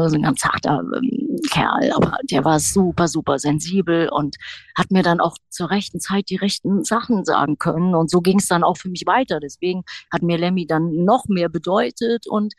so 0.08 0.14
ein 0.14 0.23
ganz 0.23 0.43
harter 0.43 0.82
ähm, 0.94 1.38
Kerl, 1.50 1.93
aber 1.93 2.17
der 2.31 2.44
war 2.44 2.61
super, 2.61 3.08
super 3.08 3.38
sensibel 3.38 4.08
und 4.08 4.37
hat 4.76 4.90
mir 4.90 5.02
dann 5.02 5.20
auch 5.20 5.37
zur 5.50 5.70
rechten 5.70 6.00
Zeit 6.00 6.31
die 6.31 6.37
rechten 6.37 6.82
Sachen 6.82 7.25
sagen 7.25 7.58
können. 7.58 7.94
Und 7.94 8.11
so 8.11 8.20
ging 8.20 8.38
es 8.38 8.49
dann 8.49 8.64
auch 8.64 8.78
für 8.78 8.88
mich 8.88 9.05
weiter. 9.06 9.38
Deswegen 9.38 9.82
hat 10.11 10.23
mir 10.23 10.38
Lemmy 10.38 10.67
dann 10.67 11.05
noch 11.05 11.26
mehr 11.28 11.49
bedeutet 11.49 12.26
und 12.26 12.55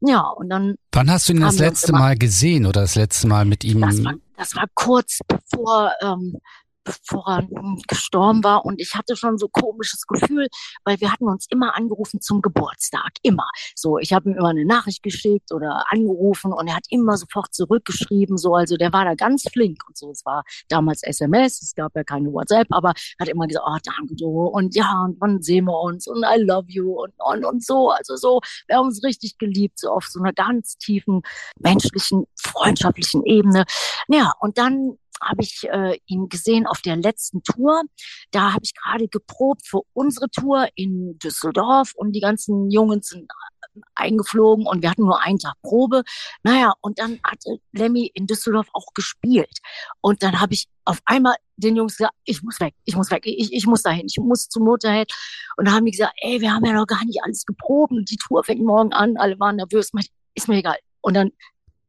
ja, 0.00 0.20
und 0.20 0.48
dann. 0.48 0.76
Wann 0.92 1.10
hast 1.10 1.28
du 1.28 1.34
ihn 1.34 1.40
das 1.40 1.58
letzte 1.58 1.92
Mal 1.92 2.16
gesehen 2.16 2.66
oder 2.66 2.82
das 2.82 2.94
letzte 2.94 3.26
Mal 3.26 3.44
mit 3.44 3.62
ihm? 3.64 3.80
Das 3.80 4.02
war, 4.02 4.14
das 4.36 4.56
war 4.56 4.66
kurz 4.74 5.18
bevor 5.28 5.92
ähm, 6.02 6.38
bevor 6.84 7.26
er 7.26 7.48
gestorben 7.88 8.44
war. 8.44 8.64
Und 8.64 8.80
ich 8.80 8.94
hatte 8.94 9.16
schon 9.16 9.38
so 9.38 9.48
komisches 9.48 10.06
Gefühl, 10.06 10.48
weil 10.84 11.00
wir 11.00 11.12
hatten 11.12 11.24
uns 11.24 11.46
immer 11.50 11.76
angerufen 11.76 12.20
zum 12.20 12.42
Geburtstag. 12.42 13.10
Immer. 13.22 13.48
So, 13.74 13.98
ich 13.98 14.12
habe 14.12 14.30
ihm 14.30 14.36
immer 14.36 14.50
eine 14.50 14.64
Nachricht 14.64 15.02
geschickt 15.02 15.52
oder 15.52 15.84
angerufen 15.88 16.52
und 16.52 16.68
er 16.68 16.76
hat 16.76 16.86
immer 16.90 17.16
sofort 17.16 17.54
zurückgeschrieben. 17.54 18.36
So, 18.36 18.54
also 18.54 18.76
der 18.76 18.92
war 18.92 19.04
da 19.04 19.14
ganz 19.14 19.44
flink 19.50 19.82
und 19.88 19.96
so. 19.96 20.10
Es 20.10 20.24
war 20.24 20.44
damals 20.68 21.02
SMS, 21.02 21.62
es 21.62 21.74
gab 21.74 21.94
ja 21.96 22.04
keine 22.04 22.32
WhatsApp, 22.32 22.68
aber 22.70 22.92
hat 23.18 23.28
immer 23.28 23.46
gesagt, 23.46 23.66
oh, 23.68 23.78
danke 23.82 24.14
du. 24.14 24.44
Und 24.46 24.74
ja, 24.74 25.02
und 25.04 25.20
wann 25.20 25.42
sehen 25.42 25.64
wir 25.64 25.80
uns? 25.80 26.06
Und 26.06 26.24
I 26.24 26.40
love 26.40 26.66
you 26.68 26.92
und, 27.02 27.12
und, 27.18 27.44
und 27.44 27.64
so. 27.64 27.90
Also 27.90 28.16
so, 28.16 28.40
wir 28.66 28.76
haben 28.76 28.86
uns 28.86 29.02
richtig 29.02 29.38
geliebt, 29.38 29.78
so 29.78 29.90
auf 29.90 30.04
so 30.06 30.20
einer 30.20 30.32
ganz 30.32 30.76
tiefen 30.76 31.22
menschlichen, 31.58 32.26
freundschaftlichen 32.36 33.24
Ebene. 33.24 33.64
Ja, 34.08 34.32
und 34.40 34.58
dann 34.58 34.98
habe 35.24 35.42
ich 35.42 35.66
äh, 35.70 35.98
ihn 36.06 36.28
gesehen 36.28 36.66
auf 36.66 36.80
der 36.80 36.96
letzten 36.96 37.42
Tour. 37.42 37.82
Da 38.30 38.52
habe 38.52 38.62
ich 38.62 38.72
gerade 38.74 39.08
geprobt 39.08 39.62
für 39.66 39.80
unsere 39.92 40.28
Tour 40.30 40.68
in 40.74 41.18
Düsseldorf 41.18 41.92
und 41.96 42.12
die 42.12 42.20
ganzen 42.20 42.70
Jungen 42.70 43.02
sind 43.02 43.22
äh, 43.22 43.80
eingeflogen 43.94 44.66
und 44.66 44.82
wir 44.82 44.90
hatten 44.90 45.04
nur 45.04 45.22
einen 45.22 45.38
Tag 45.38 45.54
Probe. 45.62 46.02
Naja, 46.42 46.74
und 46.80 46.98
dann 46.98 47.20
hatte 47.24 47.58
Lemmy 47.72 48.10
in 48.14 48.26
Düsseldorf 48.26 48.68
auch 48.72 48.86
gespielt. 48.94 49.58
Und 50.00 50.22
dann 50.22 50.40
habe 50.40 50.54
ich 50.54 50.66
auf 50.84 51.00
einmal 51.06 51.34
den 51.56 51.76
Jungs 51.76 51.96
gesagt, 51.96 52.14
ich 52.24 52.42
muss 52.42 52.60
weg, 52.60 52.74
ich 52.84 52.96
muss 52.96 53.10
weg, 53.10 53.22
ich, 53.24 53.52
ich 53.52 53.66
muss 53.66 53.82
dahin, 53.82 54.06
ich 54.06 54.18
muss 54.18 54.48
zum 54.48 54.64
Motorhead. 54.64 55.10
Und 55.56 55.66
da 55.66 55.72
haben 55.72 55.84
die 55.84 55.92
gesagt, 55.92 56.14
ey, 56.18 56.40
wir 56.40 56.52
haben 56.52 56.64
ja 56.64 56.72
noch 56.72 56.86
gar 56.86 57.04
nicht 57.04 57.20
alles 57.24 57.44
geprobt 57.44 57.92
die 58.08 58.16
Tour 58.16 58.44
fängt 58.44 58.64
morgen 58.64 58.92
an, 58.92 59.16
alle 59.16 59.38
waren 59.38 59.56
nervös, 59.56 59.90
ist 60.34 60.48
mir 60.48 60.58
egal. 60.58 60.76
Und 61.00 61.14
dann 61.14 61.30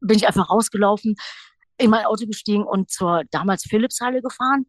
bin 0.02 0.18
ich 0.18 0.28
einfach 0.28 0.50
rausgelaufen, 0.50 1.16
in 1.78 1.90
mein 1.90 2.06
Auto 2.06 2.26
gestiegen 2.26 2.64
und 2.64 2.90
zur 2.90 3.24
damals 3.32 3.64
Philips 3.64 4.00
Halle 4.02 4.22
gefahren. 4.22 4.66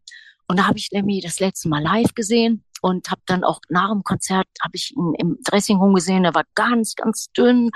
Und 0.49 0.59
da 0.59 0.67
habe 0.67 0.79
ich 0.79 0.91
Lemmy 0.93 1.21
das 1.21 1.41
letzte 1.41 1.69
Mal 1.69 1.83
live 1.83 2.15
gesehen. 2.15 2.63
und 2.83 3.11
habe 3.11 3.23
dann 3.27 3.43
auch 3.43 3.61
nach 3.69 3.91
dem 3.91 4.05
Konzert 4.05 4.47
habe 4.63 4.77
ich 4.77 4.95
ihn 4.97 5.15
im 5.19 5.39
Dressing 5.45 5.81
gesehen. 5.95 6.25
Er 6.25 6.35
war 6.35 6.45
ganz, 6.55 6.95
ganz 6.95 7.27
dünn, 7.37 7.71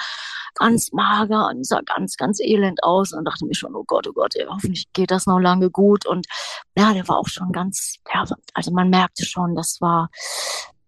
ganz 0.54 0.92
mager 0.92 1.48
und 1.48 1.66
sah 1.66 1.80
ganz, 1.80 2.16
ganz 2.16 2.38
elend 2.40 2.82
aus 2.84 3.12
und 3.12 3.24
dachte 3.24 3.46
mir 3.46 3.54
schon, 3.54 3.74
oh 3.74 3.84
Gott, 3.84 4.06
oh 4.06 4.12
Gott, 4.12 4.36
ey, 4.36 4.46
hoffentlich 4.48 4.92
geht 4.92 5.10
das 5.10 5.26
noch 5.26 5.38
lange 5.38 5.70
gut. 5.70 6.06
Und 6.06 6.26
ja, 6.76 6.92
der 6.92 7.08
war 7.08 7.16
auch 7.16 7.28
schon 7.28 7.50
ganz, 7.50 7.96
ja, 8.12 8.24
also 8.54 8.70
man 8.72 8.90
merkte 8.90 9.24
schon, 9.24 9.54
das 9.54 9.80
war, 9.80 10.10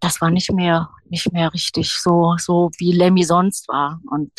das 0.03 0.19
war 0.19 0.29
nicht 0.29 0.51
mehr, 0.51 0.89
nicht 1.09 1.31
mehr 1.31 1.53
richtig 1.53 1.93
so, 1.93 2.35
so 2.37 2.69
wie 2.77 2.91
Lemmy 2.91 3.23
sonst 3.23 3.69
war. 3.69 4.01
Und 4.11 4.31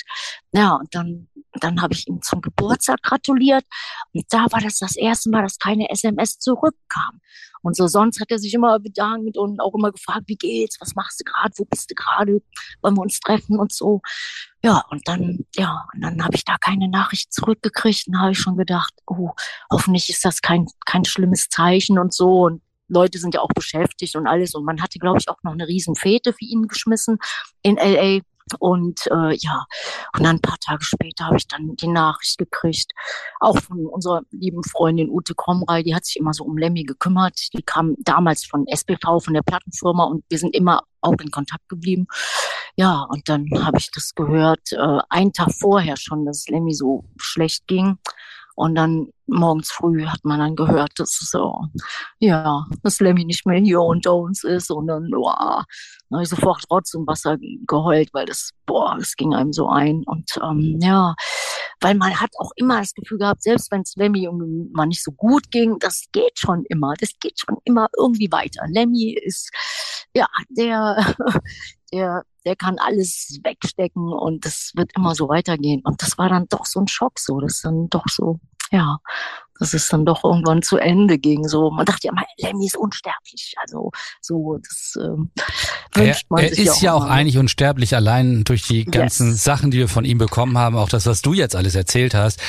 ja, 0.52 0.74
und 0.74 0.94
dann, 0.94 1.28
dann 1.54 1.80
habe 1.80 1.94
ich 1.94 2.06
ihm 2.06 2.20
zum 2.20 2.42
Geburtstag 2.42 3.02
gratuliert. 3.02 3.64
Und 4.12 4.26
da 4.28 4.46
war 4.50 4.60
das 4.60 4.78
das 4.78 4.94
erste 4.94 5.30
Mal, 5.30 5.42
dass 5.42 5.58
keine 5.58 5.88
SMS 5.88 6.38
zurückkam. 6.38 7.20
Und 7.62 7.76
so 7.76 7.86
sonst 7.86 8.20
hat 8.20 8.30
er 8.30 8.38
sich 8.38 8.52
immer 8.52 8.78
bedankt 8.78 9.38
und 9.38 9.58
auch 9.58 9.74
immer 9.74 9.90
gefragt, 9.90 10.24
wie 10.26 10.36
geht's, 10.36 10.76
was 10.80 10.94
machst 10.94 11.20
du 11.20 11.24
gerade, 11.24 11.54
wo 11.56 11.64
bist 11.64 11.90
du 11.90 11.94
gerade, 11.94 12.42
wollen 12.82 12.96
wir 12.96 13.00
uns 13.00 13.18
treffen 13.20 13.58
und 13.58 13.72
so. 13.72 14.02
Ja, 14.62 14.84
und 14.90 15.08
dann, 15.08 15.46
ja, 15.56 15.86
und 15.94 16.02
dann 16.02 16.22
habe 16.22 16.36
ich 16.36 16.44
da 16.44 16.58
keine 16.58 16.90
Nachricht 16.90 17.32
zurückgekriegt 17.32 18.08
und 18.08 18.20
habe 18.20 18.32
ich 18.32 18.38
schon 18.38 18.58
gedacht, 18.58 18.92
oh, 19.06 19.30
hoffentlich 19.72 20.10
ist 20.10 20.26
das 20.26 20.42
kein, 20.42 20.66
kein 20.84 21.06
schlimmes 21.06 21.48
Zeichen 21.48 21.98
und 21.98 22.12
so. 22.12 22.42
Und 22.42 22.60
Leute 22.88 23.18
sind 23.18 23.34
ja 23.34 23.40
auch 23.40 23.52
beschäftigt 23.54 24.16
und 24.16 24.26
alles. 24.26 24.54
Und 24.54 24.64
man 24.64 24.82
hatte, 24.82 24.98
glaube 24.98 25.18
ich, 25.18 25.28
auch 25.28 25.42
noch 25.42 25.52
eine 25.52 25.68
riesen 25.68 25.94
Fete 25.94 26.32
für 26.32 26.44
ihn 26.44 26.68
geschmissen 26.68 27.18
in 27.62 27.76
LA. 27.76 28.20
Und 28.58 29.06
äh, 29.06 29.34
ja, 29.36 29.64
und 30.14 30.22
dann 30.22 30.36
ein 30.36 30.42
paar 30.42 30.58
Tage 30.58 30.84
später 30.84 31.26
habe 31.26 31.36
ich 31.36 31.48
dann 31.48 31.76
die 31.76 31.88
Nachricht 31.88 32.36
gekriegt, 32.36 32.92
auch 33.40 33.58
von 33.58 33.86
unserer 33.86 34.20
lieben 34.30 34.62
Freundin 34.62 35.08
Ute 35.08 35.34
Kromrei, 35.34 35.82
die 35.82 35.94
hat 35.94 36.04
sich 36.04 36.16
immer 36.16 36.34
so 36.34 36.44
um 36.44 36.58
Lemmy 36.58 36.82
gekümmert. 36.84 37.38
Die 37.54 37.62
kam 37.62 37.94
damals 38.00 38.44
von 38.44 38.66
SBV, 38.66 39.20
von 39.24 39.32
der 39.32 39.42
Plattenfirma 39.42 40.04
und 40.04 40.24
wir 40.28 40.38
sind 40.38 40.54
immer 40.54 40.82
auch 41.00 41.14
in 41.22 41.30
Kontakt 41.30 41.68
geblieben. 41.70 42.06
Ja, 42.76 43.06
und 43.08 43.28
dann 43.28 43.48
habe 43.64 43.78
ich 43.78 43.90
das 43.92 44.14
gehört, 44.14 44.72
äh, 44.72 44.98
einen 45.08 45.32
Tag 45.32 45.52
vorher 45.52 45.96
schon, 45.96 46.26
dass 46.26 46.48
Lemmy 46.48 46.74
so 46.74 47.04
schlecht 47.16 47.66
ging. 47.66 47.98
Und 48.54 48.76
dann 48.76 49.08
morgens 49.26 49.72
früh 49.72 50.04
hat 50.06 50.20
man 50.22 50.38
dann 50.38 50.54
gehört, 50.54 50.92
dass 50.96 51.18
so, 51.18 51.64
ja, 52.18 52.64
dass 52.82 53.00
Lemmy 53.00 53.24
nicht 53.24 53.46
mehr 53.46 53.58
hier 53.58 53.80
unter 53.80 54.14
uns 54.14 54.44
ist. 54.44 54.70
Und 54.70 54.86
dann, 54.86 55.08
boah, 55.10 55.64
dann 56.08 56.16
habe 56.18 56.22
ich 56.22 56.28
sofort 56.28 56.64
Rotz 56.70 56.94
und 56.94 57.06
Wasser 57.06 57.36
geheult, 57.66 58.10
weil 58.12 58.26
das, 58.26 58.50
boah, 58.66 58.96
das 58.98 59.16
ging 59.16 59.34
einem 59.34 59.52
so 59.52 59.68
ein. 59.68 60.04
Und 60.06 60.30
ähm, 60.42 60.78
ja, 60.80 61.14
weil 61.80 61.94
man 61.96 62.18
hat 62.20 62.30
auch 62.38 62.52
immer 62.56 62.78
das 62.78 62.94
Gefühl 62.94 63.18
gehabt, 63.18 63.42
selbst 63.42 63.70
wenn 63.72 63.82
es 63.82 63.94
Lemmy 63.96 64.28
mal 64.72 64.86
nicht 64.86 65.02
so 65.02 65.12
gut 65.12 65.50
ging, 65.50 65.78
das 65.80 66.04
geht 66.12 66.38
schon 66.38 66.64
immer. 66.68 66.94
Das 66.98 67.10
geht 67.20 67.40
schon 67.40 67.58
immer 67.64 67.88
irgendwie 67.96 68.30
weiter. 68.30 68.64
Lemmy 68.68 69.18
ist, 69.20 69.50
ja, 70.14 70.26
der, 70.48 71.14
der, 71.92 72.22
der 72.44 72.56
kann 72.56 72.78
alles 72.78 73.40
wegstecken 73.42 74.12
und 74.12 74.44
das 74.44 74.72
wird 74.74 74.92
immer 74.96 75.14
so 75.14 75.28
weitergehen. 75.28 75.80
Und 75.84 76.02
das 76.02 76.18
war 76.18 76.28
dann 76.28 76.46
doch 76.48 76.66
so 76.66 76.80
ein 76.80 76.88
Schock, 76.88 77.18
so, 77.18 77.40
das 77.40 77.54
ist 77.56 77.64
dann 77.64 77.88
doch 77.88 78.04
so, 78.08 78.38
ja, 78.70 78.98
dass 79.60 79.72
es 79.72 79.86
dann 79.88 80.04
doch 80.04 80.24
irgendwann 80.24 80.62
zu 80.62 80.78
Ende 80.78 81.16
ging. 81.16 81.46
So, 81.46 81.70
man 81.70 81.86
dachte 81.86 82.08
ja 82.08 82.12
mal, 82.12 82.24
Lemmy 82.38 82.66
ist 82.66 82.76
unsterblich. 82.76 83.54
Also 83.60 83.92
so, 84.20 84.58
das 84.58 84.94
ähm, 85.00 85.30
wünscht 85.94 86.26
man 86.28 86.42
er, 86.42 86.48
er 86.50 86.54
sich 86.56 86.66
ist 86.66 86.82
ja 86.82 86.92
auch 86.94 87.04
immer. 87.04 87.12
eigentlich 87.14 87.38
unsterblich, 87.38 87.94
allein 87.94 88.42
durch 88.42 88.66
die 88.66 88.84
ganzen 88.84 89.28
Yes. 89.30 89.44
Sachen, 89.44 89.70
die 89.70 89.78
wir 89.78 89.88
von 89.88 90.04
ihm 90.04 90.18
bekommen 90.18 90.58
haben, 90.58 90.76
auch 90.76 90.88
das, 90.88 91.06
was 91.06 91.22
du 91.22 91.34
jetzt 91.34 91.54
alles 91.54 91.76
erzählt 91.76 92.14
hast. 92.14 92.40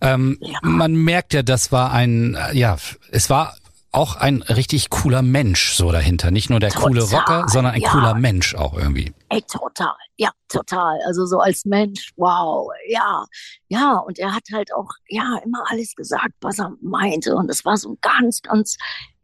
Ähm, 0.00 0.38
Ja. 0.40 0.58
Man 0.62 0.94
merkt 0.94 1.34
ja, 1.34 1.42
das 1.44 1.70
war 1.70 1.92
ein, 1.92 2.36
ja, 2.52 2.76
es 3.12 3.30
war 3.30 3.56
auch 3.92 4.16
ein 4.16 4.42
richtig 4.42 4.88
cooler 4.90 5.22
Mensch 5.22 5.74
so 5.74 5.90
dahinter. 5.90 6.30
Nicht 6.30 6.48
nur 6.48 6.60
der 6.60 6.70
coole 6.70 7.00
Total, 7.00 7.18
Rocker, 7.18 7.48
sondern 7.48 7.74
ein 7.74 7.80
ja. 7.80 7.90
cooler 7.90 8.14
Mensch 8.14 8.54
auch 8.54 8.74
irgendwie. 8.74 9.12
Ey, 9.30 9.42
total. 9.42 9.94
Ja, 10.16 10.30
total. 10.48 11.00
Also 11.06 11.26
so 11.26 11.40
als 11.40 11.64
Mensch, 11.64 12.10
wow. 12.16 12.70
Ja, 12.88 13.24
ja. 13.68 13.96
Und 13.96 14.18
er 14.18 14.34
hat 14.34 14.44
halt 14.52 14.72
auch, 14.74 14.88
ja, 15.08 15.38
immer 15.44 15.64
alles 15.66 15.94
gesagt, 15.96 16.34
was 16.40 16.60
er 16.60 16.72
meinte. 16.80 17.34
Und 17.34 17.50
es 17.50 17.64
war 17.64 17.76
so 17.76 17.90
ein 17.90 17.98
ganz, 18.00 18.42
ganz 18.42 18.76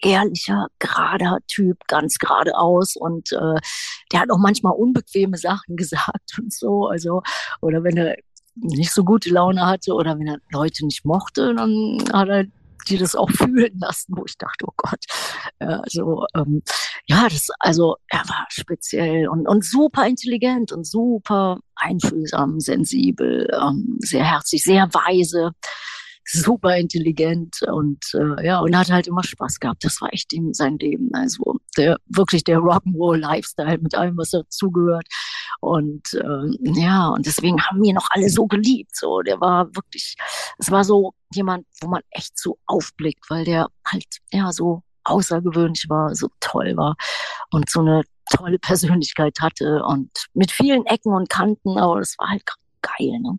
ehrlicher, 0.02 0.66
gerader 0.80 1.38
Typ, 1.46 1.86
ganz 1.86 2.18
geradeaus. 2.18 2.96
Und 2.96 3.32
äh, 3.32 3.60
der 4.12 4.20
hat 4.20 4.30
auch 4.30 4.38
manchmal 4.38 4.74
unbequeme 4.74 5.36
Sachen 5.36 5.76
gesagt 5.76 6.38
und 6.38 6.52
so. 6.52 6.88
Also, 6.88 7.22
oder 7.60 7.84
wenn 7.84 7.96
er 7.96 8.16
nicht 8.56 8.92
so 8.92 9.04
gute 9.04 9.30
Laune 9.30 9.66
hatte 9.66 9.92
oder 9.92 10.18
wenn 10.18 10.26
er 10.26 10.38
Leute 10.50 10.84
nicht 10.86 11.04
mochte, 11.04 11.54
dann 11.54 11.98
hat 12.12 12.28
er 12.28 12.44
die 12.88 12.98
das 12.98 13.14
auch 13.14 13.30
fühlen 13.30 13.78
lassen, 13.78 14.14
wo 14.16 14.24
ich 14.26 14.38
dachte, 14.38 14.66
oh 14.66 14.74
Gott, 14.76 15.04
ja, 15.60 15.80
also 15.80 16.26
ähm, 16.34 16.62
ja, 17.06 17.28
das 17.28 17.48
also 17.58 17.96
er 18.08 18.20
war 18.28 18.46
speziell 18.48 19.28
und 19.28 19.48
und 19.48 19.64
super 19.64 20.06
intelligent 20.06 20.72
und 20.72 20.86
super 20.86 21.58
einfühlsam, 21.74 22.60
sensibel, 22.60 23.48
ähm, 23.52 23.98
sehr 24.00 24.24
herzlich, 24.24 24.64
sehr 24.64 24.88
weise, 24.92 25.52
super 26.26 26.76
intelligent 26.76 27.62
und 27.62 28.04
äh, 28.14 28.44
ja 28.46 28.58
und 28.60 28.76
hat 28.76 28.90
halt 28.90 29.06
immer 29.06 29.22
Spaß 29.22 29.60
gehabt. 29.60 29.84
Das 29.84 30.00
war 30.00 30.12
echt 30.12 30.32
ihm 30.32 30.52
sein 30.52 30.78
Leben, 30.78 31.10
also 31.14 31.56
der 31.76 31.98
wirklich 32.06 32.44
der 32.44 32.58
Rock'n'Roll 32.58 33.18
Lifestyle 33.18 33.78
mit 33.78 33.94
allem, 33.94 34.16
was 34.16 34.30
dazugehört. 34.30 35.06
Und 35.60 36.02
ähm, 36.14 36.56
ja, 36.60 37.08
und 37.08 37.26
deswegen 37.26 37.62
haben 37.62 37.82
wir 37.82 37.94
noch 37.94 38.08
alle 38.10 38.28
so 38.28 38.46
geliebt. 38.46 38.94
So, 38.94 39.22
der 39.22 39.40
war 39.40 39.74
wirklich, 39.74 40.16
es 40.58 40.70
war 40.70 40.84
so 40.84 41.14
jemand, 41.32 41.66
wo 41.80 41.88
man 41.88 42.02
echt 42.10 42.38
so 42.38 42.58
aufblickt, 42.66 43.30
weil 43.30 43.44
der 43.44 43.68
halt 43.86 44.06
ja 44.32 44.52
so 44.52 44.82
außergewöhnlich 45.04 45.86
war, 45.88 46.14
so 46.14 46.28
toll 46.40 46.76
war 46.76 46.96
und 47.52 47.70
so 47.70 47.80
eine 47.80 48.02
tolle 48.30 48.58
Persönlichkeit 48.58 49.38
hatte 49.40 49.84
und 49.84 50.10
mit 50.34 50.50
vielen 50.50 50.84
Ecken 50.86 51.12
und 51.12 51.28
Kanten, 51.28 51.78
aber 51.78 52.00
das 52.00 52.16
war 52.18 52.30
halt 52.30 52.42
geil. 52.82 53.18
Ne? 53.20 53.38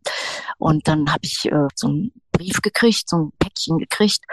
Und 0.58 0.88
dann 0.88 1.12
habe 1.12 1.22
ich 1.24 1.46
äh, 1.46 1.68
so 1.76 1.88
einen 1.88 2.12
Brief 2.32 2.62
gekriegt, 2.62 3.10
so 3.10 3.18
ein 3.18 3.32
Päckchen 3.40 3.78
gekriegt 3.78 4.24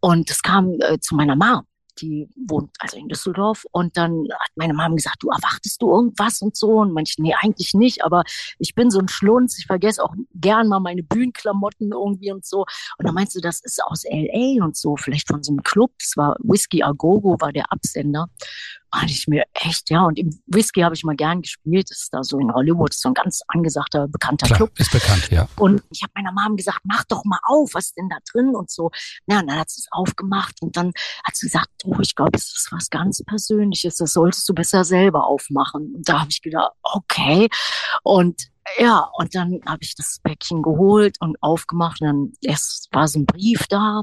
und 0.00 0.30
es 0.30 0.42
kam 0.42 0.78
äh, 0.80 0.98
zu 1.00 1.14
meiner 1.14 1.36
Mom 1.36 1.66
die 2.00 2.28
wohnt 2.36 2.70
also 2.78 2.96
in 2.96 3.08
Düsseldorf. 3.08 3.64
Und 3.72 3.96
dann 3.96 4.26
hat 4.32 4.50
meine 4.56 4.74
Mom 4.74 4.96
gesagt, 4.96 5.16
du 5.20 5.28
erwartest 5.28 5.80
du 5.82 5.90
irgendwas 5.90 6.40
und 6.40 6.56
so. 6.56 6.80
Und 6.80 6.92
manche, 6.92 7.20
nee, 7.20 7.34
eigentlich 7.40 7.74
nicht, 7.74 8.04
aber 8.04 8.24
ich 8.58 8.74
bin 8.74 8.90
so 8.90 8.98
ein 8.98 9.08
Schlunz, 9.08 9.58
ich 9.58 9.66
vergesse 9.66 10.02
auch 10.02 10.14
gern 10.34 10.68
mal 10.68 10.80
meine 10.80 11.02
Bühnenklamotten 11.02 11.92
irgendwie 11.92 12.32
und 12.32 12.44
so. 12.44 12.60
Und 12.98 13.06
dann 13.06 13.14
meinst 13.14 13.34
du, 13.34 13.40
das 13.40 13.60
ist 13.62 13.82
aus 13.84 14.04
LA 14.04 14.64
und 14.64 14.76
so, 14.76 14.96
vielleicht 14.96 15.28
von 15.28 15.42
so 15.42 15.52
einem 15.52 15.62
Club. 15.62 15.92
Das 15.98 16.16
war 16.16 16.36
Whiskey 16.40 16.82
Agogo, 16.82 17.36
war 17.40 17.52
der 17.52 17.70
Absender. 17.72 18.28
Fand 18.94 19.10
ich 19.10 19.26
mir 19.26 19.44
echt, 19.54 19.90
ja. 19.90 20.04
Und 20.04 20.18
im 20.18 20.38
Whisky 20.46 20.82
habe 20.82 20.94
ich 20.94 21.02
mal 21.02 21.16
gern 21.16 21.40
gespielt. 21.42 21.90
Das 21.90 22.02
ist 22.02 22.12
da 22.12 22.22
so 22.22 22.38
in 22.38 22.52
Hollywood, 22.52 22.90
das 22.90 22.96
ist 22.96 23.02
so 23.02 23.08
ein 23.08 23.14
ganz 23.14 23.40
angesagter, 23.48 24.06
bekannter 24.08 24.46
Klar, 24.46 24.58
Club. 24.58 24.78
ist 24.78 24.92
bekannt, 24.92 25.30
ja. 25.30 25.48
Und 25.56 25.82
ich 25.90 26.02
habe 26.02 26.12
meiner 26.14 26.32
Mom 26.32 26.56
gesagt, 26.56 26.80
mach 26.84 27.04
doch 27.04 27.24
mal 27.24 27.38
auf, 27.44 27.70
was 27.74 27.86
ist 27.86 27.96
denn 27.96 28.08
da 28.08 28.18
drin 28.32 28.54
und 28.54 28.70
so. 28.70 28.90
Ja, 29.26 29.40
und 29.40 29.48
dann 29.48 29.58
hat 29.58 29.70
sie 29.70 29.80
es 29.80 29.88
aufgemacht 29.90 30.60
und 30.60 30.76
dann 30.76 30.92
hat 31.24 31.36
sie 31.36 31.46
gesagt, 31.46 31.68
oh, 31.84 31.96
ich 32.00 32.14
glaube, 32.14 32.32
es 32.34 32.44
ist 32.44 32.68
was 32.70 32.90
ganz 32.90 33.22
Persönliches, 33.24 33.96
das 33.96 34.12
solltest 34.12 34.48
du 34.48 34.54
besser 34.54 34.84
selber 34.84 35.26
aufmachen. 35.26 35.94
Und 35.94 36.08
da 36.08 36.20
habe 36.20 36.30
ich 36.30 36.42
gedacht, 36.42 36.72
okay. 36.82 37.48
Und 38.02 38.51
ja, 38.78 39.10
und 39.18 39.34
dann 39.34 39.60
habe 39.66 39.80
ich 39.82 39.94
das 39.94 40.18
Päckchen 40.22 40.62
geholt 40.62 41.16
und 41.20 41.36
aufgemacht 41.42 42.00
und 42.00 42.06
dann 42.06 42.32
erst 42.42 42.88
war 42.92 43.08
so 43.08 43.20
ein 43.20 43.26
Brief 43.26 43.66
da 43.68 44.02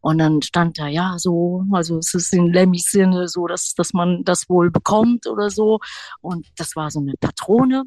und 0.00 0.18
dann 0.18 0.42
stand 0.42 0.78
da 0.78 0.86
ja 0.86 1.16
so, 1.18 1.64
also 1.72 1.98
es 1.98 2.14
ist 2.14 2.32
in 2.32 2.52
Lemmys 2.52 2.90
Sinne 2.90 3.28
so, 3.28 3.46
dass, 3.46 3.74
dass 3.74 3.92
man 3.92 4.24
das 4.24 4.48
wohl 4.48 4.70
bekommt 4.70 5.26
oder 5.26 5.50
so 5.50 5.78
und 6.20 6.46
das 6.56 6.74
war 6.74 6.90
so 6.90 7.00
eine 7.00 7.14
Patrone 7.20 7.84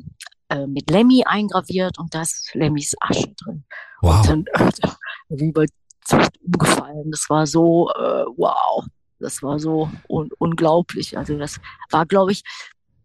äh, 0.49 0.67
mit 0.67 0.89
Lemmy 0.89 1.23
eingraviert 1.25 1.97
und 1.97 2.13
da 2.13 2.21
ist 2.21 2.51
Lemmys 2.53 2.93
Asche 2.99 3.33
drin. 3.43 3.63
Wow. 4.01 4.19
Und 4.19 4.27
dann 4.27 4.69
äh, 4.69 4.71
wie 5.29 5.51
bei 5.51 5.65
Zucht 6.03 6.31
umgefallen. 6.43 7.11
Das 7.11 7.29
war 7.29 7.47
so, 7.47 7.89
äh, 7.91 8.25
wow, 8.37 8.85
das 9.19 9.41
war 9.43 9.59
so 9.59 9.89
un 10.09 10.29
unglaublich. 10.39 11.17
Also 11.17 11.37
das 11.37 11.59
war, 11.89 12.05
glaube 12.05 12.31
ich, 12.31 12.43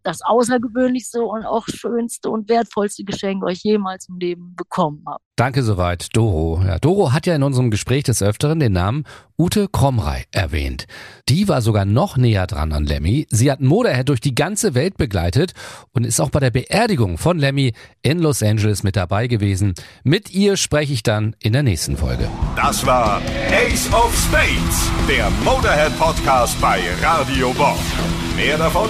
das 0.07 0.21
außergewöhnlichste 0.21 1.21
und 1.21 1.45
auch 1.45 1.65
schönste 1.67 2.29
und 2.29 2.47
wertvollste 2.47 3.03
Geschenk, 3.03 3.43
ich 3.49 3.63
jemals 3.63 4.07
im 4.07 4.17
Leben 4.17 4.55
bekommen 4.55 5.03
habe. 5.05 5.21
Danke 5.35 5.63
soweit, 5.63 6.15
Doro. 6.15 6.61
Ja, 6.65 6.79
Doro 6.79 7.11
hat 7.11 7.27
ja 7.27 7.35
in 7.35 7.43
unserem 7.43 7.69
Gespräch 7.69 8.03
des 8.05 8.23
Öfteren 8.23 8.59
den 8.59 8.71
Namen 8.71 9.03
Ute 9.37 9.67
Kromrei 9.67 10.23
erwähnt. 10.31 10.87
Die 11.29 11.47
war 11.47 11.61
sogar 11.61 11.85
noch 11.85 12.17
näher 12.17 12.47
dran 12.47 12.71
an 12.71 12.85
Lemmy. 12.85 13.27
Sie 13.29 13.51
hat 13.51 13.61
Motorhead 13.61 14.09
durch 14.09 14.21
die 14.21 14.33
ganze 14.33 14.73
Welt 14.73 14.97
begleitet 14.97 15.53
und 15.91 16.05
ist 16.05 16.19
auch 16.19 16.31
bei 16.31 16.39
der 16.39 16.49
Beerdigung 16.49 17.17
von 17.17 17.37
Lemmy 17.37 17.73
in 18.01 18.19
Los 18.19 18.41
Angeles 18.41 18.81
mit 18.81 18.95
dabei 18.95 19.27
gewesen. 19.27 19.75
Mit 20.03 20.31
ihr 20.31 20.57
spreche 20.57 20.93
ich 20.93 21.03
dann 21.03 21.35
in 21.39 21.53
der 21.53 21.63
nächsten 21.63 21.97
Folge. 21.97 22.29
Das 22.55 22.83
war 22.85 23.21
Ace 23.51 23.91
of 23.93 24.17
Spades, 24.17 24.89
der 25.07 25.29
Motorhead 25.43 25.95
Podcast 25.99 26.59
bei 26.61 26.81
Radio 27.03 27.53
Bob. 27.53 27.77
Mehr 28.35 28.57
davon 28.57 28.89